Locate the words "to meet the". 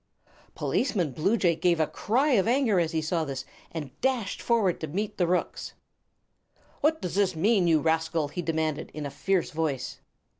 4.81-5.27